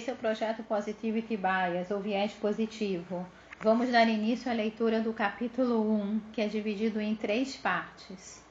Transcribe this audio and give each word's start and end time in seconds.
Esse 0.00 0.08
é 0.08 0.14
o 0.14 0.16
projeto 0.16 0.62
Positivity 0.62 1.36
Bias, 1.36 1.90
ou 1.90 2.00
viés 2.00 2.32
positivo. 2.32 3.26
Vamos 3.60 3.90
dar 3.90 4.08
início 4.08 4.50
à 4.50 4.54
leitura 4.54 4.98
do 5.02 5.12
capítulo 5.12 5.92
1, 5.92 6.20
que 6.32 6.40
é 6.40 6.48
dividido 6.48 6.98
em 7.02 7.14
três 7.14 7.54
partes. 7.54 8.42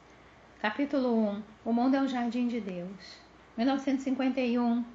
Capítulo 0.62 1.12
1: 1.28 1.42
O 1.66 1.74
mundo 1.74 1.96
é 1.96 2.02
um 2.02 2.08
jardim 2.08 2.48
de 2.48 2.62
Deus. 2.62 3.18
1951, 3.58 4.86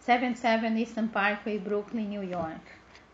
77 0.00 0.76
Eastern 0.76 1.06
Parkway, 1.06 1.56
Brooklyn, 1.56 2.08
New 2.08 2.24
York. 2.24 2.60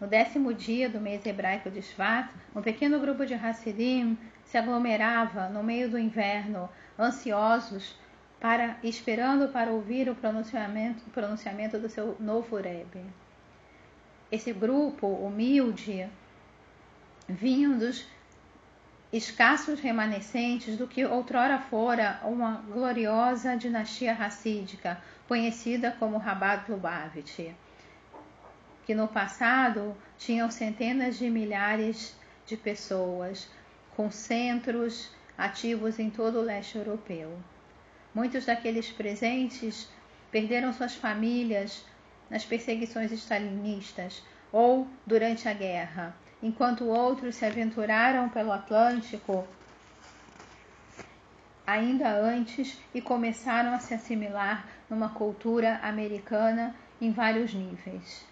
No 0.01 0.07
décimo 0.07 0.55
dia 0.55 0.89
do 0.89 0.99
mês 0.99 1.27
hebraico 1.27 1.71
de 1.71 1.83
Shvat, 1.83 2.31
um 2.57 2.63
pequeno 2.63 2.99
grupo 2.99 3.27
de 3.27 3.35
Hassidim 3.35 4.17
se 4.47 4.57
aglomerava 4.57 5.51
no 5.51 5.63
meio 5.63 5.91
do 5.91 5.99
inverno, 5.99 6.71
ansiosos 6.99 7.95
para 8.41 8.79
esperando 8.83 9.49
para 9.49 9.71
ouvir 9.71 10.09
o 10.09 10.15
pronunciamento, 10.15 11.03
pronunciamento 11.11 11.79
do 11.79 11.91
seu 11.91 12.17
novo 12.19 12.57
Rebbe. 12.57 13.05
Esse 14.33 14.53
grupo 14.53 15.07
humilde 15.07 16.09
vinha 17.29 17.69
dos 17.69 18.07
escassos 19.13 19.81
remanescentes 19.81 20.79
do 20.79 20.87
que 20.87 21.05
outrora 21.05 21.59
fora 21.59 22.21
uma 22.25 22.63
gloriosa 22.67 23.57
dinastia 23.57 24.15
racídica, 24.15 25.03
conhecida 25.29 25.95
como 25.99 26.17
Rabat 26.17 26.71
Lubavitch, 26.71 27.53
que 28.87 28.95
no 28.95 29.07
passado 29.07 29.97
tinham 30.17 30.51
centenas 30.51 31.19
de 31.19 31.29
milhares 31.29 32.17
de 32.47 32.57
pessoas, 32.57 33.49
com 33.97 34.11
centros 34.11 35.11
ativos 35.37 35.99
em 35.99 36.09
todo 36.09 36.39
o 36.39 36.43
leste 36.43 36.79
europeu. 36.79 37.37
Muitos 38.15 38.45
daqueles 38.45 38.91
presentes 38.91 39.89
perderam 40.31 40.73
suas 40.73 40.95
famílias 40.95 41.85
nas 42.29 42.45
perseguições 42.45 43.13
stalinistas 43.13 44.23
ou 44.53 44.89
durante 45.07 45.49
a 45.49 45.53
guerra, 45.53 46.15
enquanto 46.43 46.85
outros 46.85 47.37
se 47.37 47.45
aventuraram 47.45 48.29
pelo 48.29 48.53
Atlântico 48.53 49.47
ainda 51.71 52.09
antes 52.09 52.77
e 52.93 53.01
começaram 53.01 53.73
a 53.73 53.79
se 53.79 53.95
assimilar 53.95 54.67
numa 54.89 55.11
cultura 55.11 55.79
americana 55.83 56.75
em 57.01 57.13
vários 57.13 57.55
níveis. 57.55 58.25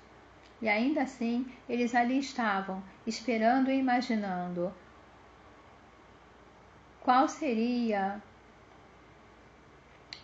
E 0.60 0.68
ainda 0.68 1.02
assim, 1.02 1.46
eles 1.68 1.94
ali 1.94 2.18
estavam, 2.18 2.82
esperando 3.06 3.70
e 3.70 3.78
imaginando 3.78 4.72
qual 7.00 7.28
seria 7.28 8.20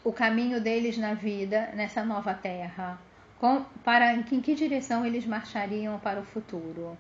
o 0.05 0.13
caminho 0.13 0.61
deles 0.61 0.99
na 0.99 1.15
vida 1.15 1.71
nessa 1.75 2.05
nova 2.05 2.35
terra, 2.35 3.01
com, 3.39 3.65
para 3.83 4.13
em 4.13 4.23
que 4.23 4.55
direção 4.55 5.05
eles 5.05 5.25
marchariam 5.27 5.99
para 5.99 6.21
o 6.21 6.25
futuro. 6.25 6.97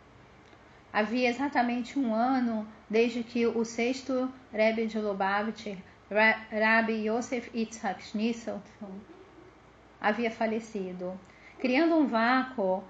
Havia 0.90 1.28
exatamente 1.28 1.98
um 1.98 2.14
ano 2.14 2.66
desde 2.88 3.22
que 3.22 3.46
o 3.46 3.64
sexto 3.64 4.32
Rebbe 4.50 4.86
de 4.86 4.98
Lubavitch, 4.98 5.76
Rabbi 6.10 7.06
Yosef 7.08 7.50
Yitzhak 7.54 8.02
Schnisselton, 8.02 8.90
havia 10.00 10.30
falecido, 10.30 11.18
criando 11.58 11.96
um 11.96 12.06
vácuo 12.06 12.82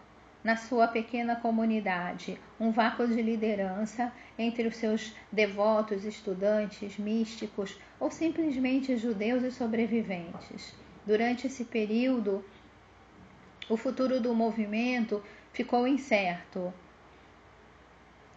na 0.44 0.56
sua 0.56 0.86
pequena 0.86 1.34
comunidade, 1.34 2.38
um 2.60 2.70
vácuo 2.70 3.08
de 3.08 3.22
liderança 3.22 4.12
entre 4.38 4.68
os 4.68 4.76
seus 4.76 5.16
devotos, 5.32 6.04
estudantes, 6.04 6.98
místicos 6.98 7.78
ou 7.98 8.10
simplesmente 8.10 8.94
judeus 8.98 9.42
e 9.42 9.50
sobreviventes. 9.50 10.74
Durante 11.06 11.46
esse 11.46 11.64
período, 11.64 12.44
o 13.70 13.76
futuro 13.78 14.20
do 14.20 14.34
movimento 14.34 15.22
ficou 15.50 15.88
incerto 15.88 16.72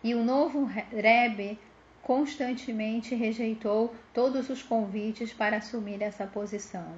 e 0.02 0.16
o 0.16 0.24
novo 0.24 0.64
Rebbe 0.64 1.60
constantemente 2.02 3.14
rejeitou 3.16 3.94
todos 4.14 4.50
os 4.50 4.64
convites 4.64 5.34
para 5.34 5.58
assumir 5.58 6.02
essa 6.02 6.26
posição. 6.26 6.96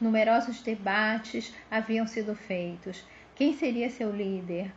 Numerosos 0.00 0.62
debates 0.62 1.52
haviam 1.70 2.06
sido 2.06 2.34
feitos 2.34 3.04
quem 3.40 3.54
seria 3.54 3.88
seu 3.88 4.14
líder? 4.14 4.70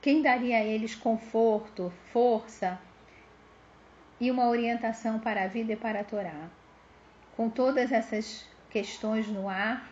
Quem 0.00 0.22
daria 0.22 0.58
a 0.58 0.62
eles 0.62 0.94
conforto, 0.94 1.92
força 2.12 2.80
e 4.20 4.30
uma 4.30 4.48
orientação 4.48 5.18
para 5.18 5.42
a 5.42 5.48
vida 5.48 5.72
e 5.72 5.76
para 5.76 6.02
a 6.02 6.04
Torá? 6.04 6.48
Com 7.36 7.50
todas 7.50 7.90
essas 7.90 8.46
questões 8.70 9.26
no 9.26 9.48
ar, 9.48 9.90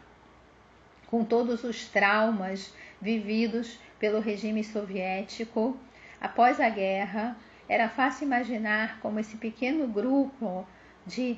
com 1.09 1.25
todos 1.25 1.65
os 1.65 1.89
traumas 1.89 2.73
vividos 3.03 3.81
pelo 3.99 4.21
regime 4.21 4.63
soviético 4.63 5.77
após 6.21 6.61
a 6.61 6.69
guerra, 6.69 7.37
era 7.69 7.89
fácil 7.89 8.29
imaginar 8.29 9.01
como 9.01 9.19
esse 9.19 9.37
pequeno 9.39 9.89
grupo 9.89 10.65
de 11.05 11.37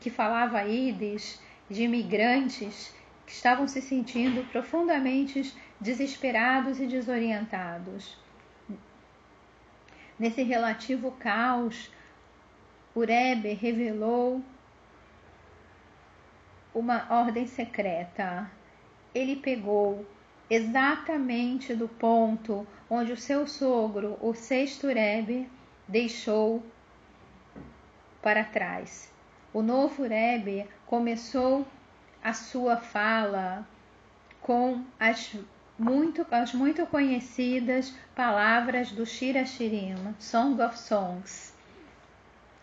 que 0.00 0.08
falava 0.08 0.64
ídis, 0.64 1.38
de 1.68 1.82
imigrantes 1.82 2.98
que 3.30 3.36
estavam 3.36 3.68
se 3.68 3.80
sentindo 3.80 4.42
profundamente 4.50 5.54
desesperados 5.80 6.80
e 6.80 6.86
desorientados. 6.86 8.18
Nesse 10.18 10.42
relativo 10.42 11.12
caos, 11.12 11.92
Urebe 12.94 13.52
revelou 13.52 14.42
uma 16.74 17.06
ordem 17.08 17.46
secreta. 17.46 18.50
Ele 19.14 19.36
pegou 19.36 20.04
exatamente 20.50 21.72
do 21.72 21.86
ponto 21.86 22.66
onde 22.90 23.12
o 23.12 23.16
seu 23.16 23.46
sogro, 23.46 24.18
o 24.20 24.34
sexto 24.34 24.88
Rebbe, 24.88 25.48
deixou 25.86 26.64
para 28.20 28.42
trás. 28.42 29.08
O 29.52 29.62
novo 29.62 30.02
Rebbe 30.02 30.66
começou 30.84 31.64
a 32.22 32.32
sua 32.32 32.76
fala 32.76 33.66
com 34.40 34.84
as 34.98 35.36
muito, 35.78 36.26
as 36.30 36.52
muito 36.52 36.86
conhecidas 36.86 37.94
palavras 38.14 38.92
do 38.92 39.06
Shira 39.06 39.46
Shirim, 39.46 40.14
Song 40.18 40.60
of 40.62 40.78
Songs. 40.78 41.54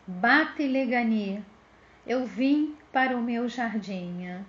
Bate 0.05 0.67
Legani, 0.67 1.43
eu 2.05 2.25
vim 2.25 2.75
para 2.91 3.17
o 3.17 3.21
meu 3.21 3.49
jardim. 3.49 4.43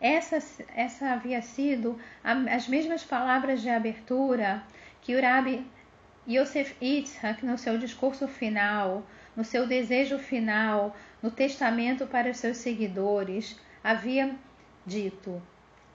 Essa, 0.00 0.38
essa 0.74 1.10
havia 1.10 1.42
sido 1.42 1.98
as 2.24 2.68
mesmas 2.68 3.04
palavras 3.04 3.60
de 3.60 3.68
abertura 3.68 4.62
que 5.00 5.14
o 5.14 5.20
Rabbi 5.20 5.64
Yosef 6.28 6.76
Yitzhak, 6.80 7.44
no 7.44 7.58
seu 7.58 7.76
discurso 7.76 8.28
final, 8.28 9.04
no 9.36 9.44
seu 9.44 9.66
desejo 9.66 10.18
final, 10.18 10.96
no 11.20 11.30
testamento 11.30 12.06
para 12.06 12.30
os 12.30 12.36
seus 12.36 12.58
seguidores, 12.58 13.58
havia 13.82 14.34
dito 14.86 15.42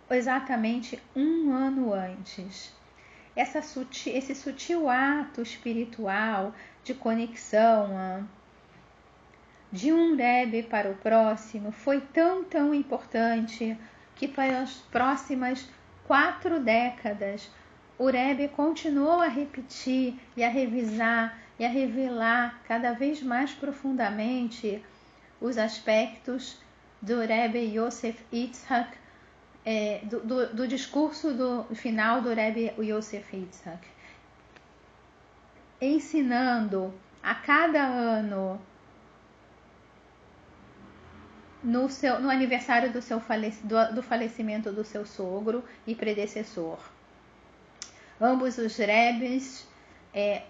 exatamente 0.10 1.02
um 1.16 1.52
ano 1.52 1.94
antes. 1.94 2.76
Sutil, 3.62 4.16
esse 4.16 4.34
sutil 4.34 4.90
ato 4.90 5.44
espiritual 5.44 6.56
de 6.84 6.96
conexão 6.96 8.28
de 9.72 9.94
um 9.94 10.16
Rebbe 10.16 10.64
para 10.64 10.90
o 10.90 10.96
próximo 10.96 11.72
foi 11.72 12.02
tão, 12.02 12.44
tão 12.44 12.74
importante 12.74 13.78
que 14.16 14.28
para 14.28 14.62
as 14.62 14.74
próximas 14.92 15.70
quatro 16.08 16.60
décadas 16.60 17.52
o 18.00 18.08
Rebbe 18.08 18.48
continuou 18.48 19.22
a 19.22 19.28
repetir 19.28 20.16
e 20.36 20.44
a 20.44 20.50
revisar 20.50 21.38
e 21.60 21.66
a 21.66 21.70
revelar 21.70 22.62
cada 22.68 22.94
vez 22.94 23.22
mais 23.22 23.52
profundamente 23.52 24.84
os 25.40 25.58
aspectos 25.58 26.58
do 27.02 27.20
Rebbe 27.20 27.60
Yosef 27.60 28.20
Yitzhak, 28.32 28.98
é, 29.66 30.02
do, 30.04 30.20
do, 30.22 30.48
do, 30.54 30.68
discurso 30.68 31.34
do 31.34 31.76
final 31.76 32.22
do 32.22 32.34
Rebbe 32.34 32.74
Yosef 32.80 33.36
Yitzhak, 33.36 33.86
ensinando 35.82 36.94
a 37.22 37.36
cada 37.36 37.84
ano 37.84 38.60
no, 41.64 41.90
seu, 41.90 42.20
no 42.20 42.30
aniversário 42.30 42.92
do, 42.92 43.02
seu 43.02 43.20
falec, 43.20 43.58
do, 43.64 43.96
do 43.96 44.02
falecimento 44.02 44.72
do 44.72 44.84
seu 44.84 45.06
sogro 45.06 45.64
e 45.86 45.94
predecessor. 45.94 46.80
Ambos 48.20 48.58
os 48.58 48.76
Rebes 48.78 49.68
é, 50.14 50.44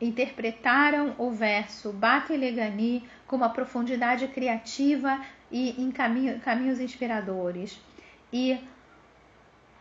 interpretaram 0.00 1.14
o 1.18 1.30
verso 1.30 1.92
Bate 1.92 2.34
Legani 2.34 3.06
com 3.26 3.36
uma 3.36 3.50
profundidade 3.50 4.26
criativa 4.28 5.20
e 5.50 5.80
em 5.82 5.90
caminho, 5.90 6.40
caminhos 6.40 6.80
inspiradores. 6.80 7.80
E 8.32 8.58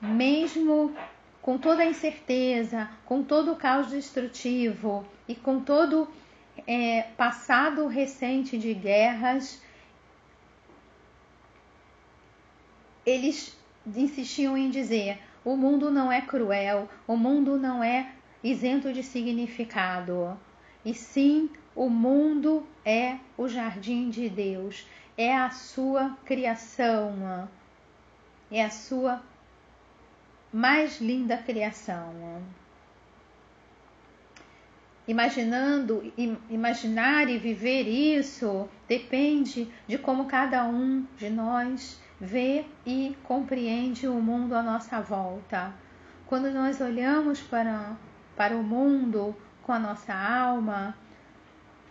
mesmo 0.01 0.93
com 1.41 1.57
toda 1.57 1.83
a 1.83 1.85
incerteza, 1.85 2.89
com 3.05 3.23
todo 3.23 3.51
o 3.51 3.55
caos 3.55 3.89
destrutivo 3.89 5.05
e 5.27 5.35
com 5.35 5.59
todo 5.59 6.07
é, 6.67 7.03
passado 7.17 7.87
recente 7.87 8.57
de 8.57 8.73
guerras, 8.73 9.61
eles 13.05 13.57
insistiam 13.95 14.57
em 14.57 14.69
dizer: 14.69 15.19
o 15.43 15.55
mundo 15.55 15.89
não 15.89 16.11
é 16.11 16.21
cruel, 16.21 16.89
o 17.07 17.15
mundo 17.15 17.57
não 17.57 17.83
é 17.83 18.11
isento 18.43 18.91
de 18.93 19.03
significado. 19.03 20.37
E 20.85 20.93
sim, 20.93 21.49
o 21.75 21.89
mundo 21.89 22.65
é 22.85 23.17
o 23.37 23.47
jardim 23.47 24.09
de 24.09 24.29
Deus, 24.29 24.85
é 25.19 25.35
a 25.35 25.49
sua 25.49 26.17
criação, 26.23 27.49
é 28.49 28.63
a 28.63 28.69
sua 28.69 29.21
mais 30.53 31.01
linda 31.01 31.35
criação. 31.35 32.41
Imaginando, 35.05 36.13
imaginar 36.49 37.27
e 37.27 37.37
viver 37.37 37.81
isso 37.81 38.69
depende 38.87 39.69
de 39.85 39.97
como 39.97 40.23
cada 40.23 40.63
um 40.63 41.05
de 41.17 41.29
nós 41.29 41.99
vê 42.17 42.63
e 42.85 43.13
compreende 43.23 44.07
o 44.07 44.21
mundo 44.21 44.55
à 44.55 44.63
nossa 44.63 45.01
volta. 45.01 45.73
Quando 46.27 46.49
nós 46.49 46.79
olhamos 46.79 47.41
para, 47.41 47.97
para 48.37 48.55
o 48.55 48.63
mundo 48.63 49.35
com 49.63 49.73
a 49.73 49.79
nossa 49.79 50.13
alma, 50.13 50.95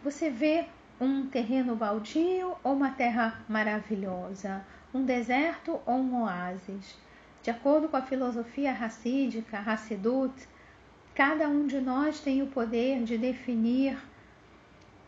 você 0.02 0.30
vê 0.30 0.66
um 1.00 1.26
terreno 1.26 1.76
baldio 1.76 2.56
ou 2.62 2.74
uma 2.74 2.90
terra 2.90 3.40
maravilhosa, 3.48 4.64
um 4.92 5.04
deserto 5.04 5.80
ou 5.86 5.94
um 5.94 6.22
oásis. 6.22 6.96
De 7.42 7.50
acordo 7.50 7.88
com 7.88 7.96
a 7.96 8.02
filosofia 8.02 8.72
racídica, 8.72 9.58
Hassidut, 9.58 10.34
cada 11.14 11.48
um 11.48 11.66
de 11.66 11.80
nós 11.80 12.20
tem 12.20 12.42
o 12.42 12.48
poder 12.48 13.04
de 13.04 13.16
definir 13.16 13.96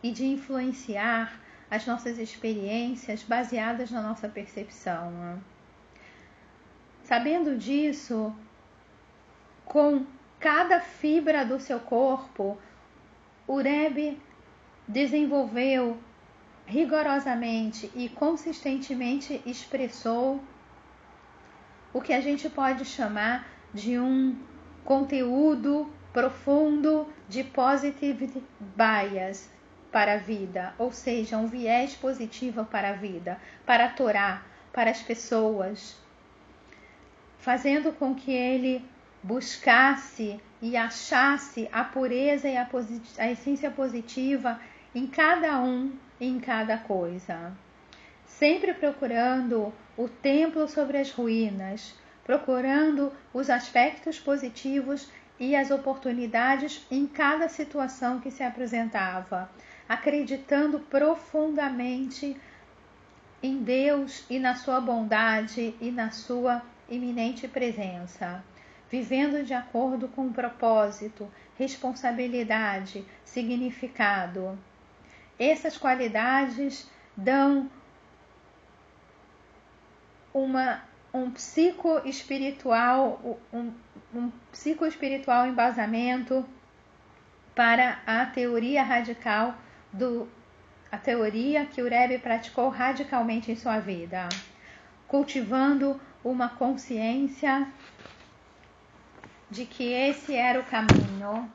e 0.01 0.11
de 0.11 0.25
influenciar 0.25 1.39
as 1.69 1.85
nossas 1.85 2.17
experiências 2.17 3.23
baseadas 3.23 3.91
na 3.91 4.01
nossa 4.01 4.27
percepção. 4.27 5.41
Sabendo 7.03 7.57
disso, 7.57 8.33
com 9.65 10.05
cada 10.39 10.79
fibra 10.81 11.45
do 11.45 11.59
seu 11.59 11.79
corpo, 11.79 12.57
o 13.47 13.57
Rebbe 13.57 14.19
desenvolveu 14.91 15.97
rigorosamente 16.65 17.91
e 17.95 18.09
consistentemente 18.09 19.41
expressou 19.45 20.41
o 21.93 22.01
que 22.01 22.13
a 22.13 22.21
gente 22.21 22.49
pode 22.49 22.85
chamar 22.85 23.47
de 23.73 23.97
um 23.97 24.35
conteúdo 24.83 25.91
profundo 26.13 27.07
de 27.27 27.43
positive 27.43 28.43
bias, 28.59 29.49
para 29.91 30.13
a 30.13 30.17
vida, 30.17 30.73
ou 30.77 30.91
seja, 30.91 31.37
um 31.37 31.47
viés 31.47 31.93
positivo 31.95 32.63
para 32.63 32.91
a 32.91 32.93
vida, 32.93 33.39
para 33.65 33.85
a 33.85 33.89
Torá, 33.89 34.41
para 34.71 34.89
as 34.89 35.01
pessoas, 35.01 35.97
fazendo 37.39 37.91
com 37.91 38.15
que 38.15 38.31
ele 38.31 38.85
buscasse 39.21 40.39
e 40.61 40.77
achasse 40.77 41.67
a 41.71 41.83
pureza 41.83 42.47
e 42.47 42.55
a, 42.55 42.67
a 43.17 43.31
essência 43.31 43.69
positiva 43.69 44.59
em 44.93 45.07
cada 45.07 45.59
um 45.59 45.91
em 46.19 46.39
cada 46.39 46.77
coisa. 46.77 47.51
Sempre 48.25 48.73
procurando 48.73 49.73
o 49.97 50.07
templo 50.07 50.67
sobre 50.67 50.97
as 50.97 51.11
ruínas, 51.11 51.95
procurando 52.23 53.11
os 53.33 53.49
aspectos 53.49 54.19
positivos 54.19 55.09
e 55.39 55.55
as 55.55 55.71
oportunidades 55.71 56.85
em 56.91 57.07
cada 57.07 57.49
situação 57.49 58.19
que 58.19 58.29
se 58.29 58.43
apresentava, 58.43 59.49
acreditando 59.89 60.79
profundamente 60.79 62.37
em 63.41 63.63
Deus 63.63 64.23
e 64.29 64.37
na 64.37 64.55
sua 64.55 64.79
bondade 64.79 65.73
e 65.81 65.89
na 65.89 66.11
sua 66.11 66.61
iminente 66.87 67.47
presença, 67.47 68.43
vivendo 68.89 69.43
de 69.43 69.53
acordo 69.53 70.07
com 70.09 70.27
o 70.27 70.33
propósito, 70.33 71.27
responsabilidade, 71.57 73.03
significado. 73.25 74.59
Essas 75.43 75.75
qualidades 75.75 76.87
dão 77.17 77.67
uma 80.31 80.83
um 81.11 81.31
psicoespiritual 81.31 83.39
um, 83.51 83.73
um 84.13 84.31
psicoespiritual 84.51 85.47
embasamento 85.47 86.45
para 87.55 88.01
a 88.05 88.23
teoria 88.27 88.83
radical 88.83 89.55
do 89.91 90.29
a 90.91 90.97
teoria 90.97 91.65
que 91.65 91.81
o 91.81 91.89
Rebbe 91.89 92.19
praticou 92.19 92.69
radicalmente 92.69 93.51
em 93.51 93.55
sua 93.55 93.79
vida, 93.79 94.29
cultivando 95.07 95.99
uma 96.23 96.49
consciência 96.49 97.67
de 99.49 99.65
que 99.65 99.91
esse 99.91 100.35
era 100.35 100.59
o 100.59 100.65
caminho 100.65 101.51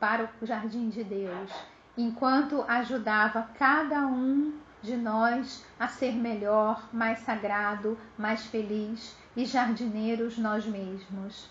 para 0.00 0.30
o 0.40 0.46
jardim 0.46 0.88
de 0.88 1.04
Deus, 1.04 1.73
enquanto 1.96 2.64
ajudava 2.68 3.48
cada 3.58 4.06
um 4.06 4.52
de 4.82 4.96
nós 4.96 5.64
a 5.78 5.88
ser 5.88 6.12
melhor, 6.12 6.88
mais 6.92 7.20
sagrado, 7.20 7.98
mais 8.18 8.44
feliz 8.46 9.16
e 9.36 9.44
jardineiros 9.44 10.36
nós 10.36 10.66
mesmos. 10.66 11.48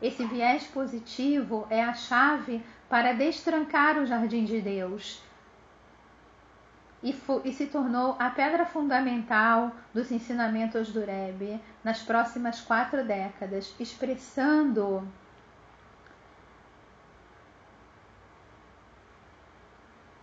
Esse 0.00 0.26
viés 0.26 0.66
positivo 0.66 1.66
é 1.70 1.82
a 1.82 1.94
chave 1.94 2.62
para 2.88 3.12
destrancar 3.12 3.98
o 3.98 4.04
jardim 4.04 4.44
de 4.44 4.60
Deus 4.60 5.22
e, 7.02 7.14
e, 7.44 7.52
se 7.52 7.66
tornou 7.66 8.16
a 8.18 8.30
pedra 8.30 8.64
fundamental 8.64 9.72
dos 9.92 10.10
ensinamentos 10.12 10.92
do 10.92 11.00
Rebbe 11.00 11.60
nas 11.82 12.00
próximas 12.00 12.60
quatro 12.60 13.04
décadas, 13.04 13.74
expressando 13.80 15.06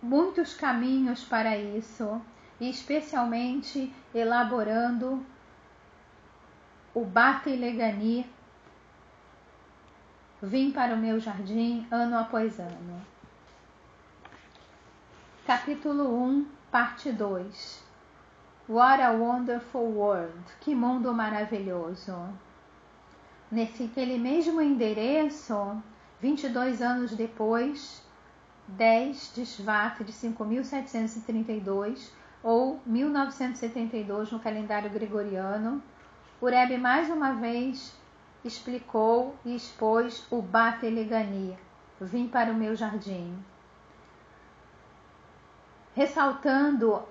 muitos 0.02 0.54
caminhos 0.54 1.24
para 1.24 1.56
isso 1.56 2.20
e 2.60 2.68
especialmente 2.68 3.92
elaborando 4.14 5.24
o 6.94 7.04
Bate 7.04 7.50
Legani 7.50 8.26
Vim 10.42 10.70
para 10.70 10.94
o 10.94 10.96
meu 10.96 11.20
jardim 11.20 11.86
ano 11.90 12.16
após 12.16 12.58
ano. 12.58 13.04
Capítulo 15.44 16.14
1, 16.24 16.46
parte 16.70 17.12
2 17.12 17.84
What 18.66 19.02
a 19.02 19.10
Wonderful 19.10 19.82
World! 19.82 20.44
Que 20.62 20.74
mundo 20.74 21.12
maravilhoso! 21.12 22.16
Nesse 23.50 23.82
aquele 23.84 24.16
mesmo 24.16 24.62
endereço, 24.62 25.82
22 26.22 26.80
anos 26.80 27.14
depois, 27.14 28.02
10 28.76 29.32
de 29.34 29.44
Shvat 29.44 30.04
de 30.04 30.12
5732 30.12 32.12
ou 32.42 32.80
1972 32.86 34.32
no 34.32 34.40
calendário 34.40 34.90
gregoriano, 34.90 35.82
o 36.40 36.46
Rebbe 36.46 36.78
mais 36.78 37.10
uma 37.10 37.34
vez 37.34 37.94
explicou 38.44 39.34
e 39.44 39.54
expôs 39.54 40.26
o 40.30 40.40
Batelegani, 40.40 41.58
vim 42.00 42.28
para 42.28 42.50
o 42.50 42.54
meu 42.54 42.74
jardim, 42.74 43.36
ressaltando 45.94 47.02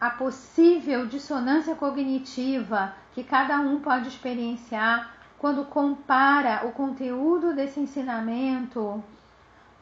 a 0.00 0.10
possível 0.10 1.06
dissonância 1.06 1.76
cognitiva 1.76 2.94
que 3.12 3.22
cada 3.22 3.60
um 3.60 3.80
pode 3.80 4.08
experienciar 4.08 5.14
quando 5.38 5.64
compara 5.64 6.66
o 6.66 6.72
conteúdo 6.72 7.54
desse 7.54 7.78
ensinamento 7.78 9.02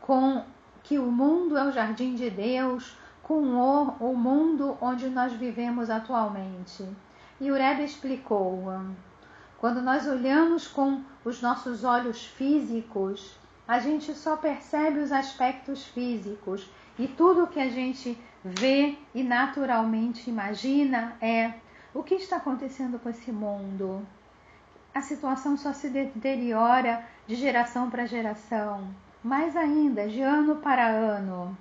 com 0.00 0.44
que 0.87 0.99
o 0.99 1.11
mundo 1.11 1.57
é 1.57 1.64
o 1.64 1.73
jardim 1.73 2.14
de 2.14 2.31
Deus, 2.31 2.97
com 3.23 3.43
o, 3.55 3.90
o 4.00 4.16
mundo 4.16 4.78
onde 4.81 5.09
nós 5.09 5.33
vivemos 5.33 5.90
atualmente. 5.90 6.88
E 7.40 7.50
o 7.50 7.55
Rebbe 7.55 7.85
explicou 7.85 8.62
quando 9.59 9.81
nós 9.81 10.07
olhamos 10.07 10.69
com 10.69 11.02
os 11.25 11.40
nossos 11.40 11.83
olhos 11.83 12.26
físicos, 12.26 13.38
a 13.66 13.78
gente 13.78 14.14
só 14.14 14.37
percebe 14.37 15.00
os 15.00 15.11
aspectos 15.11 15.85
físicos 15.87 16.69
e 16.99 17.09
tudo 17.09 17.47
que 17.47 17.59
a 17.59 17.71
gente 17.71 18.19
vê 18.45 18.97
e 19.14 19.25
naturalmente 19.25 20.28
imagina 20.28 21.16
é 21.21 21.55
o 21.95 22.02
que 22.02 22.14
está 22.14 22.37
acontecendo 22.37 22.99
com 22.99 23.09
esse 23.09 23.33
mundo. 23.33 24.07
A 24.95 25.00
situação 25.00 25.57
só 25.57 25.73
se 25.73 25.88
deteriora 25.88 27.02
de 27.26 27.35
geração 27.35 27.90
para 27.90 28.07
geração, 28.07 28.95
mais 29.26 29.56
ainda, 29.56 30.06
de 30.06 30.23
ano 30.23 30.56
para 30.56 30.87
ano. 30.87 31.59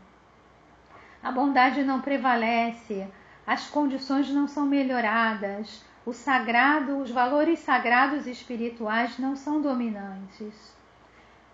A 1.23 1.31
bondade 1.31 1.83
não 1.83 1.99
prevalece, 1.99 3.07
as 3.45 3.67
condições 3.67 4.29
não 4.29 4.47
são 4.47 4.67
melhoradas, 4.67 5.83
o 6.05 6.13
sagrado, 6.13 6.99
os 6.99 7.09
valores 7.09 7.57
sagrados 7.59 8.27
e 8.27 8.31
espirituais 8.31 9.17
não 9.17 9.35
são 9.35 9.59
dominantes. 9.59 10.75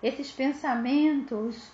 Esses 0.03 0.30
pensamentos 0.30 1.72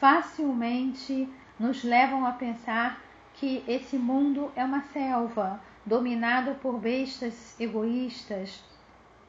facilmente 0.00 1.28
nos 1.60 1.84
levam 1.84 2.24
a 2.24 2.32
pensar 2.32 2.98
que 3.34 3.62
esse 3.68 3.98
mundo 3.98 4.50
é 4.56 4.64
uma 4.64 4.80
selva 4.80 5.60
dominado 5.84 6.54
por 6.62 6.78
bestas 6.78 7.54
egoístas 7.60 8.64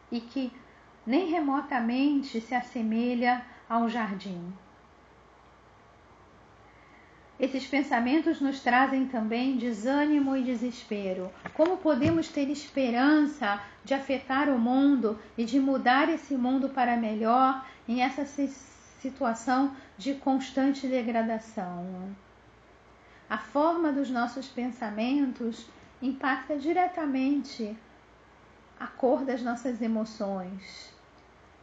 e 0.10 0.22
que 0.22 0.50
nem 1.05 1.29
remotamente 1.29 2.39
se 2.39 2.55
assemelha 2.55 3.43
a 3.69 3.77
um 3.77 3.88
jardim. 3.88 4.51
Esses 7.39 7.65
pensamentos 7.65 8.41
nos 8.41 8.59
trazem 8.59 9.05
também 9.05 9.55
desânimo 9.55 10.35
e 10.35 10.43
desespero. 10.43 11.31
Como 11.53 11.77
podemos 11.77 12.27
ter 12.27 12.49
esperança 12.49 13.61
de 13.85 13.93
afetar 13.93 14.49
o 14.49 14.59
mundo 14.59 15.17
e 15.38 15.45
de 15.45 15.57
mudar 15.57 16.09
esse 16.09 16.35
mundo 16.35 16.67
para 16.67 16.97
melhor 16.97 17.65
em 17.88 18.01
essa 18.01 18.25
situação 18.99 19.73
de 19.97 20.15
constante 20.15 20.85
degradação? 20.85 22.13
A 23.29 23.38
forma 23.38 23.93
dos 23.93 24.09
nossos 24.09 24.47
pensamentos 24.47 25.65
impacta 26.01 26.57
diretamente 26.57 27.77
a 28.77 28.88
cor 28.88 29.23
das 29.23 29.41
nossas 29.41 29.81
emoções, 29.81 30.93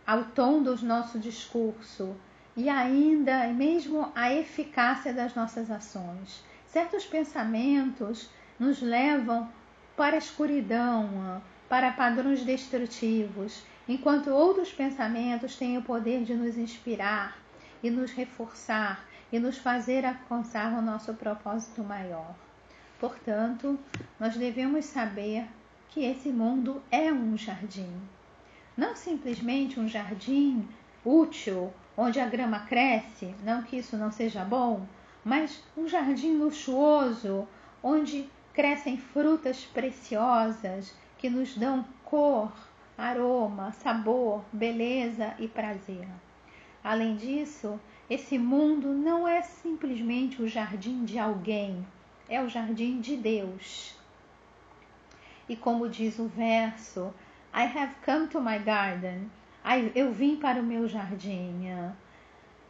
ao 0.06 0.24
tom 0.24 0.62
do 0.62 0.76
nosso 0.84 1.18
discurso 1.18 2.14
e 2.56 2.68
ainda 2.68 3.48
mesmo 3.48 4.10
a 4.14 4.32
eficácia 4.32 5.12
das 5.12 5.34
nossas 5.34 5.70
ações. 5.70 6.44
Certos 6.66 7.04
pensamentos 7.04 8.30
nos 8.58 8.80
levam 8.80 9.48
para 9.96 10.14
a 10.14 10.18
escuridão, 10.18 11.42
para 11.68 11.90
padrões 11.92 12.44
destrutivos, 12.44 13.64
enquanto 13.88 14.30
outros 14.30 14.72
pensamentos 14.72 15.56
têm 15.56 15.76
o 15.76 15.82
poder 15.82 16.24
de 16.24 16.34
nos 16.34 16.56
inspirar 16.56 17.36
e 17.82 17.90
nos 17.90 18.12
reforçar 18.12 19.04
e 19.32 19.38
nos 19.38 19.58
fazer 19.58 20.04
alcançar 20.04 20.72
o 20.72 20.82
nosso 20.82 21.12
propósito 21.14 21.82
maior. 21.82 22.34
Portanto, 22.98 23.78
nós 24.18 24.36
devemos 24.36 24.84
saber 24.84 25.46
que 25.88 26.04
esse 26.04 26.28
mundo 26.28 26.82
é 26.90 27.12
um 27.12 27.36
jardim. 27.36 27.90
Não 28.76 28.94
simplesmente 28.94 29.80
um 29.80 29.88
jardim 29.88 30.68
útil 31.02 31.72
onde 31.96 32.20
a 32.20 32.26
grama 32.26 32.60
cresce, 32.60 33.34
não 33.42 33.62
que 33.62 33.78
isso 33.78 33.96
não 33.96 34.12
seja 34.12 34.44
bom, 34.44 34.86
mas 35.24 35.62
um 35.76 35.88
jardim 35.88 36.36
luxuoso 36.36 37.48
onde 37.82 38.28
crescem 38.52 38.98
frutas 38.98 39.64
preciosas 39.64 40.94
que 41.16 41.30
nos 41.30 41.56
dão 41.56 41.86
cor, 42.04 42.52
aroma, 42.98 43.72
sabor, 43.72 44.44
beleza 44.52 45.34
e 45.38 45.48
prazer. 45.48 46.06
Além 46.84 47.16
disso, 47.16 47.80
esse 48.08 48.38
mundo 48.38 48.88
não 48.88 49.26
é 49.26 49.42
simplesmente 49.42 50.42
o 50.42 50.48
jardim 50.48 51.04
de 51.04 51.18
alguém, 51.18 51.86
é 52.28 52.42
o 52.42 52.48
jardim 52.48 53.00
de 53.00 53.16
Deus. 53.16 53.96
E 55.48 55.56
como 55.56 55.88
diz 55.88 56.18
o 56.18 56.28
verso, 56.28 57.12
I 57.56 57.62
have 57.62 57.94
come 58.04 58.28
to 58.28 58.40
my 58.40 58.58
garden 58.58 59.30
eu 59.94 60.12
vim 60.12 60.36
para 60.36 60.60
o 60.60 60.62
meu 60.62 60.86
jardim 60.86 61.66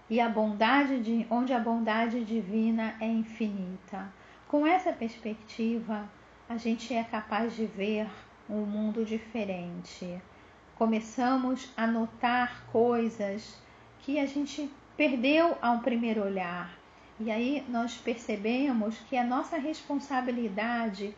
e 0.08 0.18
a 0.18 0.28
bondade 0.28 1.00
de, 1.00 1.26
onde 1.28 1.52
a 1.52 1.58
bondade 1.58 2.24
divina 2.24 2.94
é 3.00 3.06
infinita. 3.06 4.10
Com 4.48 4.66
essa 4.66 4.92
perspectiva, 4.92 6.08
a 6.48 6.56
gente 6.56 6.94
é 6.94 7.04
capaz 7.04 7.54
de 7.54 7.66
ver 7.66 8.08
um 8.48 8.64
mundo 8.64 9.04
diferente. 9.04 10.18
Começamos 10.76 11.70
a 11.76 11.86
notar 11.86 12.64
coisas 12.72 13.60
que 14.00 14.18
a 14.18 14.24
gente 14.24 14.70
perdeu 14.96 15.58
a 15.60 15.72
um 15.72 15.80
primeiro 15.80 16.24
olhar. 16.24 16.78
E 17.20 17.30
aí 17.30 17.62
nós 17.68 17.96
percebemos 17.96 18.98
que 19.08 19.16
é 19.16 19.24
nossa 19.24 19.58
responsabilidade 19.58 21.14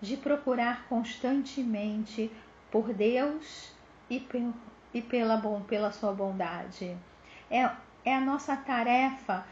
de 0.00 0.16
procurar 0.16 0.86
constantemente 0.88 2.30
por 2.70 2.92
Deus 2.92 3.72
e 4.10 4.18
e 4.92 5.02
pela, 5.02 5.36
bom, 5.36 5.60
pela 5.62 5.92
sua 5.92 6.12
bondade. 6.12 6.96
É, 7.50 7.70
é 8.04 8.14
a 8.14 8.20
nossa 8.20 8.56
tarefa 8.56 9.44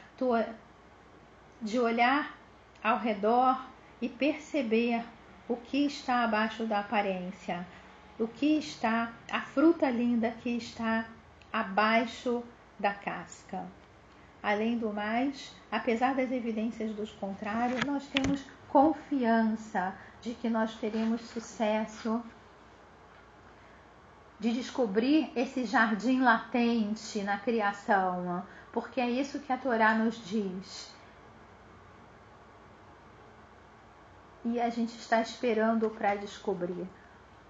de 1.60 1.78
olhar 1.78 2.36
ao 2.82 2.98
redor 2.98 3.66
e 4.00 4.08
perceber 4.08 5.04
o 5.48 5.56
que 5.56 5.86
está 5.86 6.24
abaixo 6.24 6.64
da 6.64 6.80
aparência, 6.80 7.66
o 8.18 8.26
que 8.26 8.58
está, 8.58 9.12
a 9.30 9.40
fruta 9.42 9.90
linda 9.90 10.30
que 10.42 10.50
está 10.50 11.06
abaixo 11.52 12.42
da 12.78 12.92
casca. 12.92 13.64
Além 14.42 14.78
do 14.78 14.92
mais, 14.92 15.54
apesar 15.70 16.14
das 16.14 16.30
evidências 16.30 16.94
dos 16.94 17.10
contrários, 17.12 17.82
nós 17.84 18.06
temos 18.06 18.44
confiança 18.68 19.94
de 20.20 20.34
que 20.34 20.48
nós 20.48 20.74
teremos 20.76 21.20
sucesso 21.22 22.22
de 24.38 24.52
descobrir 24.52 25.32
esse 25.34 25.64
jardim 25.64 26.20
latente 26.20 27.22
na 27.22 27.38
criação, 27.38 28.44
porque 28.72 29.00
é 29.00 29.10
isso 29.10 29.40
que 29.40 29.52
a 29.52 29.56
Torá 29.56 29.94
nos 29.94 30.22
diz. 30.26 30.94
E 34.44 34.60
a 34.60 34.68
gente 34.68 34.96
está 34.96 35.20
esperando 35.20 35.88
para 35.90 36.14
descobrir, 36.14 36.86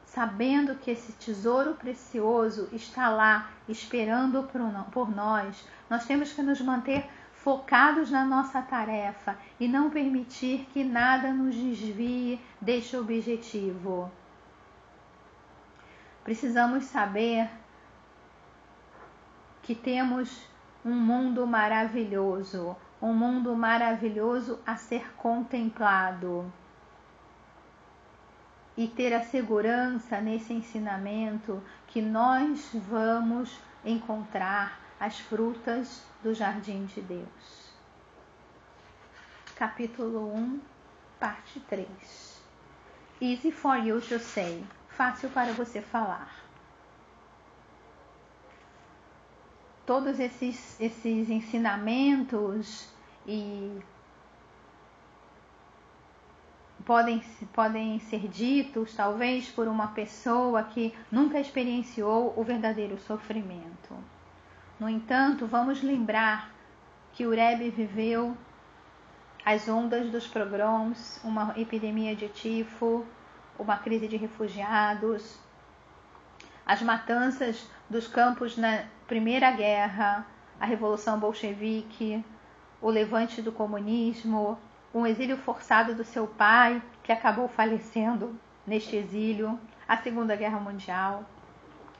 sabendo 0.05 0.77
que 0.77 0.91
esse 0.91 1.13
tesouro 1.13 1.75
precioso 1.75 2.69
está 2.73 3.09
lá 3.09 3.51
esperando 3.69 4.49
por 4.93 5.11
nós. 5.15 5.67
Nós 5.91 6.07
temos 6.07 6.33
que 6.33 6.43
nos 6.43 6.61
manter 6.61 7.07
focados 7.35 8.11
na 8.11 8.25
nossa 8.25 8.63
tarefa 8.63 9.37
e 9.61 9.69
não 9.69 9.91
permitir 9.91 10.67
que 10.73 10.83
nada 10.83 11.33
nos 11.33 11.55
desvie 11.55 12.41
deste 12.61 12.97
objetivo. 12.97 14.11
Precisamos 16.27 16.87
saber 16.87 17.49
que 19.63 19.77
temos 19.77 20.45
um 20.85 20.93
mundo 20.93 21.47
maravilhoso, 21.47 22.77
um 23.01 23.15
mundo 23.15 23.55
maravilhoso 23.55 24.59
a 24.67 24.75
ser 24.75 25.09
contemplado. 25.13 26.53
E 28.77 28.89
ter 28.89 29.15
a 29.15 29.23
segurança 29.23 30.21
nesse 30.21 30.53
ensinamento 30.53 31.63
que 31.87 32.03
nós 32.03 32.73
vamos 32.75 33.61
encontrar 33.85 34.81
as 34.99 35.21
frutas 35.21 36.05
do 36.25 36.35
jardim 36.35 36.87
de 36.87 37.03
Deus. 37.03 37.73
Capítulo 39.55 40.35
1, 40.35 40.61
parte 41.21 41.61
3. 41.61 42.43
Easy 43.21 43.53
for 43.53 43.77
you 43.77 44.01
to 44.01 44.19
say 44.19 44.65
fácil 44.97 45.29
para 45.31 45.53
você 45.53 45.83
falar. 45.83 46.45
Todos 49.85 50.19
esses, 50.19 50.81
esses 50.81 51.31
ensinamentos 51.31 52.89
e 53.27 53.79
podem, 56.85 57.23
podem 57.53 58.01
ser 58.01 58.27
ditos, 58.27 58.95
talvez, 58.95 59.49
por 59.49 59.69
uma 59.69 59.89
pessoa 59.89 60.65
que 60.65 60.95
nunca 61.13 61.39
experienciou 61.39 62.33
o 62.37 62.43
verdadeiro 62.43 62.99
sofrimento. 62.99 63.95
No 64.81 64.89
entanto, 64.89 65.47
vamos 65.47 65.83
lembrar 65.83 66.51
que 67.13 67.27
o 67.27 67.31
Rebbe 67.31 67.71
viveu 67.71 68.37
as 69.45 69.69
ondas 69.69 70.11
dos 70.11 70.27
pogroms, 70.27 71.21
uma 71.23 71.55
epidemia 71.57 72.17
de 72.17 72.29
tifo, 72.29 73.07
uma 73.59 73.77
crise 73.79 74.09
de 74.09 74.17
refugiados, 74.17 75.39
as 76.65 76.83
matanças 76.83 77.69
dos 77.89 78.09
campos 78.09 78.57
na 78.57 78.85
Primeira 79.07 79.51
Guerra, 79.53 80.27
a 80.61 80.67
Revolução 80.67 81.19
Bolchevique, 81.19 82.25
o 82.81 82.91
levante 82.91 83.41
do 83.41 83.53
comunismo, 83.53 84.59
um 84.93 85.07
exílio 85.07 85.37
forçado 85.37 85.95
do 85.95 86.05
seu 86.05 86.27
pai, 86.27 86.83
que 87.03 87.13
acabou 87.13 87.49
falecendo 87.49 88.39
neste 88.67 88.97
exílio, 88.97 89.59
a 89.87 89.97
Segunda 89.97 90.35
Guerra 90.35 90.59
Mundial 90.59 91.25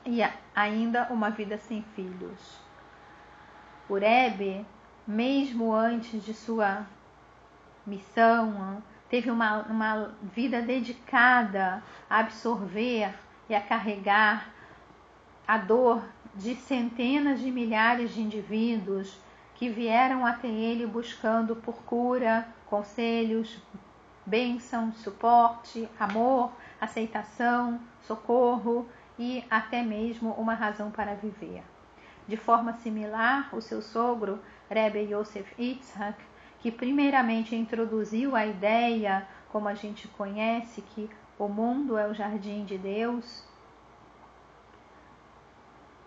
e 0.05 0.19
ainda 0.55 1.07
uma 1.09 1.29
vida 1.29 1.57
sem 1.57 1.81
filhos. 1.95 2.59
Urebe, 3.89 4.65
mesmo 5.05 5.73
antes 5.73 6.23
de 6.23 6.33
sua 6.33 6.85
missão, 7.85 8.81
teve 9.09 9.31
uma, 9.31 9.63
uma 9.63 10.11
vida 10.21 10.61
dedicada 10.61 11.83
a 12.09 12.19
absorver 12.19 13.13
e 13.49 13.55
a 13.55 13.61
carregar 13.61 14.49
a 15.47 15.57
dor 15.57 16.03
de 16.35 16.55
centenas 16.55 17.39
de 17.39 17.49
milhares 17.49 18.13
de 18.13 18.21
indivíduos 18.21 19.17
que 19.55 19.69
vieram 19.69 20.25
até 20.25 20.47
ele 20.47 20.85
buscando 20.85 21.55
por 21.55 21.77
cura, 21.83 22.47
conselhos, 22.67 23.57
bênção, 24.25 24.91
suporte, 24.93 25.89
amor, 25.99 26.51
aceitação, 26.79 27.79
socorro 28.03 28.87
e 29.17 29.43
até 29.49 29.81
mesmo 29.81 30.31
uma 30.31 30.53
razão 30.53 30.91
para 30.91 31.15
viver. 31.15 31.63
De 32.27 32.37
forma 32.37 32.73
similar, 32.73 33.49
o 33.55 33.61
seu 33.61 33.81
sogro, 33.81 34.39
Rebbe 34.69 34.99
Yosef 34.99 35.49
Yitzhak, 35.57 36.19
que 36.59 36.71
primeiramente 36.71 37.55
introduziu 37.55 38.35
a 38.35 38.45
ideia, 38.45 39.27
como 39.51 39.67
a 39.67 39.73
gente 39.73 40.07
conhece, 40.07 40.81
que 40.81 41.09
o 41.37 41.47
mundo 41.47 41.97
é 41.97 42.07
o 42.07 42.13
jardim 42.13 42.65
de 42.65 42.77
Deus, 42.77 43.43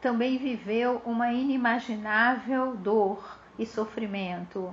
também 0.00 0.38
viveu 0.38 1.02
uma 1.04 1.32
inimaginável 1.32 2.74
dor 2.76 3.38
e 3.58 3.66
sofrimento 3.66 4.72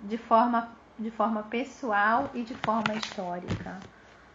de 0.00 0.16
forma, 0.16 0.70
de 0.98 1.10
forma 1.10 1.42
pessoal 1.42 2.30
e 2.34 2.42
de 2.42 2.54
forma 2.54 2.94
histórica. 2.94 3.78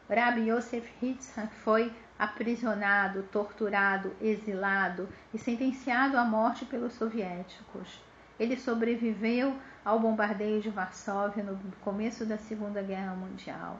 Rabbi 0.07 0.49
Yosef 0.49 0.87
Hitzhak 1.01 1.53
foi 1.55 1.91
aprisionado, 2.19 3.23
torturado, 3.23 4.13
exilado 4.21 5.09
e 5.33 5.39
sentenciado 5.39 6.17
à 6.17 6.23
morte 6.23 6.65
pelos 6.65 6.93
soviéticos. 6.93 7.99
Ele 8.39 8.55
sobreviveu 8.55 9.55
ao 9.83 9.99
bombardeio 9.99 10.61
de 10.61 10.69
Varsóvia 10.69 11.43
no 11.43 11.57
começo 11.81 12.25
da 12.25 12.37
Segunda 12.37 12.81
Guerra 12.81 13.13
Mundial. 13.15 13.79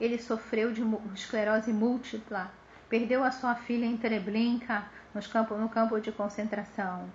Ele 0.00 0.18
sofreu 0.18 0.72
de 0.72 0.82
esclerose 1.14 1.72
múltipla, 1.72 2.50
perdeu 2.88 3.22
a 3.22 3.30
sua 3.30 3.54
filha 3.54 3.84
em 3.84 3.96
Treblinka, 3.96 4.84
no 5.14 5.68
campo 5.68 6.00
de 6.00 6.10
concentração. 6.10 7.08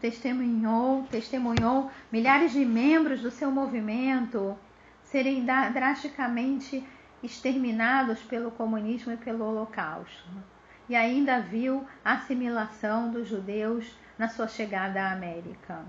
Testemunhou, 0.00 1.04
testemunhou 1.10 1.90
milhares 2.12 2.52
de 2.52 2.64
membros 2.64 3.22
do 3.22 3.30
seu 3.30 3.50
movimento 3.50 4.56
serem 5.02 5.44
drasticamente 5.44 6.86
exterminados 7.22 8.20
pelo 8.20 8.50
comunismo 8.50 9.12
e 9.12 9.16
pelo 9.16 9.46
Holocausto. 9.46 10.28
E 10.88 10.94
ainda 10.94 11.40
viu 11.40 11.86
a 12.04 12.12
assimilação 12.12 13.10
dos 13.10 13.26
judeus 13.26 13.96
na 14.18 14.28
sua 14.28 14.46
chegada 14.46 15.02
à 15.02 15.12
América. 15.12 15.82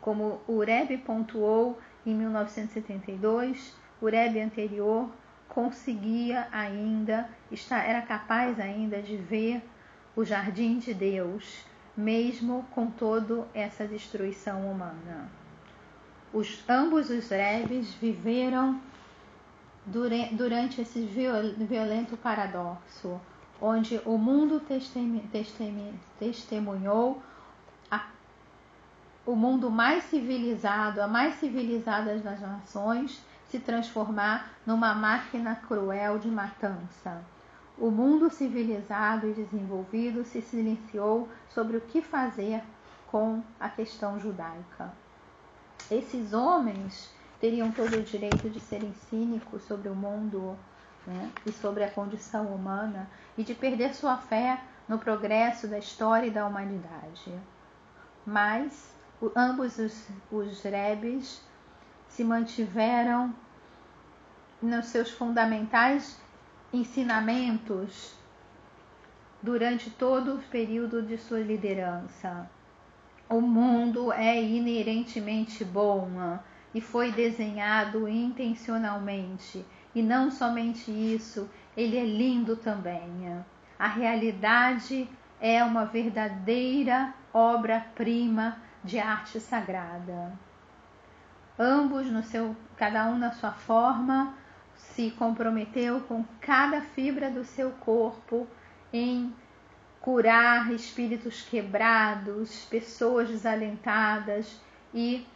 Como 0.00 0.40
o 0.46 0.60
Rebbe 0.60 0.96
pontuou 0.98 1.78
em 2.06 2.14
1972, 2.14 3.74
o 4.00 4.06
Rebbe 4.06 4.40
anterior 4.40 5.10
conseguia 5.48 6.46
ainda, 6.52 7.28
era 7.70 8.02
capaz 8.02 8.60
ainda 8.60 9.02
de 9.02 9.16
ver 9.16 9.62
o 10.14 10.24
jardim 10.24 10.78
de 10.78 10.94
Deus, 10.94 11.64
mesmo 11.96 12.64
com 12.70 12.90
toda 12.90 13.46
essa 13.52 13.86
destruição 13.86 14.70
humana. 14.70 15.28
Os, 16.32 16.62
ambos 16.68 17.10
os 17.10 17.28
Rebes 17.30 17.92
viveram 17.94 18.80
durante 19.86 20.82
esse 20.82 21.00
violento 21.00 22.16
paradoxo, 22.16 23.20
onde 23.60 24.00
o 24.04 24.18
mundo 24.18 24.62
testemunhou 26.18 27.22
o 29.28 29.36
mundo 29.36 29.70
mais 29.70 30.04
civilizado, 30.04 31.02
a 31.02 31.06
mais 31.06 31.34
civilizada 31.34 32.16
das 32.16 32.40
nações, 32.40 33.22
se 33.50 33.58
transformar 33.58 34.54
numa 34.64 34.94
máquina 34.94 35.54
cruel 35.54 36.18
de 36.18 36.28
matança. 36.28 37.22
O 37.76 37.90
mundo 37.90 38.30
civilizado 38.30 39.28
e 39.28 39.34
desenvolvido 39.34 40.24
se 40.24 40.40
silenciou 40.40 41.28
sobre 41.50 41.76
o 41.76 41.80
que 41.82 42.00
fazer 42.00 42.62
com 43.08 43.42
a 43.60 43.68
questão 43.68 44.18
judaica. 44.18 44.90
Esses 45.90 46.32
homens 46.32 47.12
teriam 47.38 47.70
todo 47.70 47.98
o 47.98 48.02
direito 48.02 48.48
de 48.48 48.60
serem 48.60 48.94
cínicos 49.10 49.60
sobre 49.64 49.90
o 49.90 49.94
mundo 49.94 50.56
né, 51.06 51.30
e 51.44 51.52
sobre 51.52 51.84
a 51.84 51.90
condição 51.90 52.46
humana 52.46 53.06
e 53.36 53.44
de 53.44 53.54
perder 53.54 53.94
sua 53.94 54.16
fé 54.16 54.58
no 54.88 54.98
progresso 54.98 55.68
da 55.68 55.78
história 55.78 56.28
e 56.28 56.30
da 56.30 56.46
humanidade. 56.46 57.38
Mas 58.24 58.96
ambos 59.34 59.78
os, 59.78 60.08
os 60.30 60.62
rebes 60.62 61.42
se 62.08 62.24
mantiveram 62.24 63.34
nos 64.62 64.86
seus 64.86 65.10
fundamentais 65.10 66.20
ensinamentos 66.72 68.14
durante 69.42 69.90
todo 69.90 70.34
o 70.34 70.42
período 70.42 71.02
de 71.02 71.16
sua 71.16 71.40
liderança. 71.40 72.50
O 73.28 73.40
mundo 73.40 74.12
é 74.12 74.42
inerentemente 74.42 75.64
bom 75.64 76.38
e 76.74 76.80
foi 76.80 77.12
desenhado 77.12 78.08
intencionalmente. 78.08 79.64
E 79.94 80.02
não 80.02 80.30
somente 80.30 80.90
isso, 80.90 81.48
ele 81.76 81.96
é 81.96 82.04
lindo 82.04 82.56
também. 82.56 83.42
A 83.78 83.86
realidade 83.86 85.08
é 85.40 85.62
uma 85.62 85.84
verdadeira 85.84 87.14
obra-prima 87.32 88.56
de 88.84 88.98
arte 88.98 89.40
sagrada. 89.40 90.32
Ambos 91.58 92.06
no 92.06 92.22
seu, 92.22 92.56
cada 92.76 93.06
um 93.06 93.18
na 93.18 93.32
sua 93.32 93.52
forma, 93.52 94.34
se 94.76 95.10
comprometeu 95.10 96.00
com 96.02 96.24
cada 96.40 96.80
fibra 96.80 97.30
do 97.30 97.44
seu 97.44 97.70
corpo 97.72 98.46
em 98.92 99.34
curar 100.00 100.72
espíritos 100.72 101.42
quebrados, 101.42 102.64
pessoas 102.66 103.28
desalentadas 103.28 104.60
e 104.94 105.26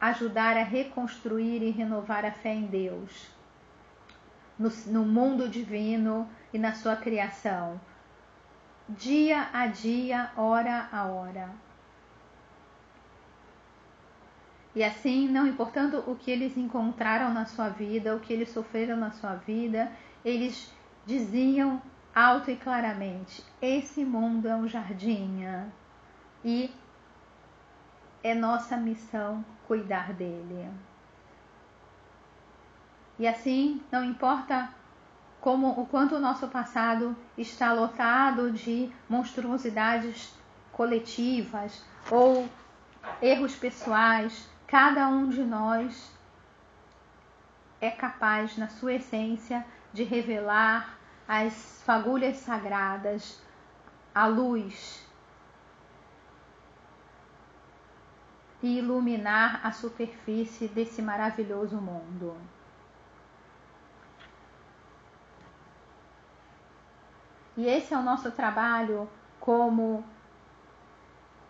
ajudar 0.00 0.56
a 0.56 0.62
reconstruir 0.62 1.62
e 1.62 1.70
renovar 1.70 2.24
a 2.24 2.32
fé 2.32 2.54
em 2.54 2.66
Deus, 2.66 3.28
no, 4.58 4.70
no 4.86 5.04
mundo 5.04 5.48
divino 5.48 6.28
e 6.52 6.58
na 6.58 6.72
sua 6.72 6.96
criação, 6.96 7.80
dia 8.88 9.48
a 9.52 9.66
dia, 9.66 10.30
hora 10.36 10.88
a 10.90 11.04
hora. 11.04 11.50
E 14.74 14.82
assim, 14.82 15.28
não 15.28 15.46
importando 15.46 16.02
o 16.06 16.16
que 16.16 16.30
eles 16.30 16.56
encontraram 16.56 17.32
na 17.32 17.44
sua 17.44 17.68
vida, 17.68 18.16
o 18.16 18.20
que 18.20 18.32
eles 18.32 18.48
sofreram 18.50 18.96
na 18.96 19.10
sua 19.10 19.34
vida, 19.34 19.92
eles 20.24 20.72
diziam 21.04 21.80
alto 22.14 22.50
e 22.50 22.56
claramente: 22.56 23.44
esse 23.60 24.04
mundo 24.04 24.48
é 24.48 24.56
um 24.56 24.66
jardim 24.66 25.44
e 26.44 26.70
é 28.22 28.34
nossa 28.34 28.76
missão 28.76 29.44
cuidar 29.66 30.12
dele. 30.12 30.70
E 33.18 33.26
assim, 33.26 33.80
não 33.90 34.02
importa 34.04 34.70
como 35.40 35.68
o 35.80 35.86
quanto 35.86 36.14
o 36.14 36.20
nosso 36.20 36.48
passado 36.48 37.16
está 37.36 37.72
lotado 37.72 38.52
de 38.52 38.90
monstruosidades 39.08 40.32
coletivas 40.72 41.84
ou 42.10 42.48
erros 43.20 43.54
pessoais, 43.56 44.48
cada 44.72 45.06
um 45.06 45.28
de 45.28 45.44
nós 45.44 46.10
é 47.78 47.90
capaz, 47.90 48.56
na 48.56 48.68
sua 48.68 48.94
essência, 48.94 49.66
de 49.92 50.02
revelar 50.02 50.98
as 51.28 51.82
fagulhas 51.84 52.38
sagradas, 52.38 53.38
a 54.14 54.24
luz 54.24 55.06
e 58.62 58.78
iluminar 58.78 59.60
a 59.62 59.72
superfície 59.72 60.68
desse 60.68 61.02
maravilhoso 61.02 61.76
mundo. 61.76 62.34
E 67.58 67.66
esse 67.66 67.92
é 67.92 67.98
o 67.98 68.02
nosso 68.02 68.30
trabalho 68.30 69.06
como 69.38 70.02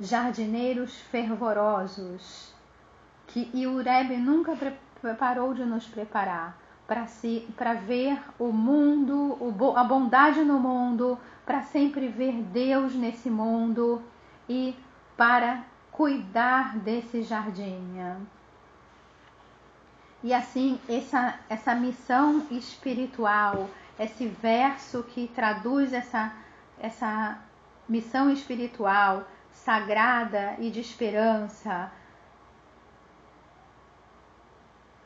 jardineiros 0.00 0.96
fervorosos, 1.02 2.52
que 3.32 3.66
o 3.66 3.78
Rebbe 3.82 4.16
nunca 4.16 4.56
parou 5.18 5.54
de 5.54 5.64
nos 5.64 5.86
preparar 5.86 6.56
para 6.86 7.06
si, 7.06 7.48
para 7.56 7.72
ver 7.72 8.20
o 8.38 8.52
mundo, 8.52 9.38
a 9.74 9.82
bondade 9.82 10.44
no 10.44 10.58
mundo, 10.58 11.18
para 11.46 11.62
sempre 11.62 12.08
ver 12.08 12.34
Deus 12.34 12.94
nesse 12.94 13.30
mundo 13.30 14.02
e 14.46 14.76
para 15.16 15.64
cuidar 15.90 16.76
desse 16.76 17.22
jardim. 17.22 17.98
E 20.22 20.34
assim, 20.34 20.78
essa, 20.86 21.38
essa 21.48 21.74
missão 21.74 22.46
espiritual, 22.50 23.70
esse 23.98 24.26
verso 24.28 25.02
que 25.02 25.28
traduz 25.34 25.92
essa, 25.94 26.32
essa 26.78 27.38
missão 27.88 28.30
espiritual 28.30 29.26
sagrada 29.52 30.56
e 30.58 30.70
de 30.70 30.80
esperança, 30.80 31.90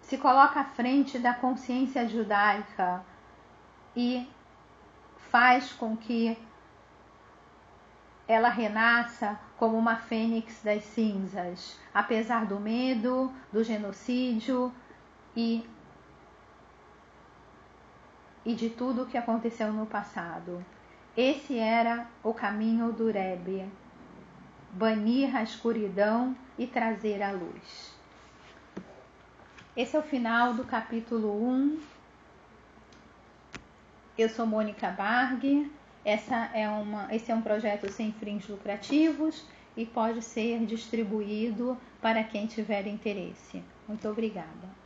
se 0.07 0.17
coloca 0.19 0.61
à 0.61 0.65
frente 0.65 1.19
da 1.19 1.35
consciência 1.35 2.09
judaica 2.09 3.05
e 3.97 4.29
faz 5.31 5.73
com 5.73 5.97
que 5.97 6.39
ela 8.29 8.49
renasça 8.49 9.39
como 9.57 9.77
uma 9.77 9.97
fênix 9.97 10.63
das 10.63 10.85
cinzas, 10.85 11.77
apesar 11.93 12.47
do 12.47 12.61
medo, 12.61 13.33
do 13.53 13.65
genocídio 13.65 14.73
e, 15.35 15.69
e 18.45 18.55
de 18.55 18.71
tudo 18.71 19.03
o 19.03 19.07
que 19.07 19.19
aconteceu 19.19 19.73
no 19.73 19.87
passado. 19.87 20.65
Esse 21.17 21.59
era 21.59 22.07
o 22.23 22.33
caminho 22.33 22.93
do 22.93 23.11
Rebbe, 23.11 23.69
banir 24.71 25.35
a 25.35 25.43
escuridão 25.43 26.37
e 26.57 26.65
trazer 26.65 27.23
a 27.23 27.33
luz. 27.33 27.96
Esse 29.77 29.95
é 29.95 29.99
o 29.99 30.03
final 30.03 30.55
do 30.55 30.65
capítulo 30.65 31.47
1 31.47 31.79
Eu 34.17 34.27
sou 34.31 34.47
Mônica 34.47 34.91
Barg. 34.91 35.71
Essa 36.03 36.47
é 36.55 36.67
uma, 36.67 37.15
esse 37.15 37.31
é 37.31 37.35
um 37.35 37.43
projeto 37.43 37.93
sem 37.93 38.11
fins 38.11 38.49
lucrativos 38.49 39.45
e 39.77 39.85
pode 39.85 40.23
ser 40.23 40.65
distribuído 40.65 41.77
para 42.01 42.25
quem 42.25 42.47
tiver 42.47 42.87
interesse. 42.87 43.63
Muito 43.87 44.09
obrigada. 44.09 44.86